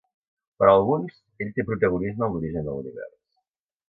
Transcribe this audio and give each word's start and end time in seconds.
Per 0.61 0.69
alguns, 0.69 1.19
ell 1.45 1.51
té 1.59 1.65
protagonisme 1.67 2.25
en 2.29 2.33
l'origen 2.39 2.65
de 2.71 2.79
l'univers. 2.79 3.15